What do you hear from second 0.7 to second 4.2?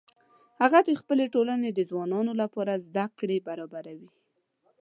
د خپلې ټولنې د ځوانانو لپاره زده کړې برابروي